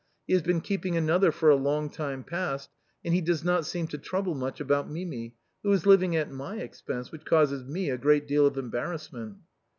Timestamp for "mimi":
4.89-5.35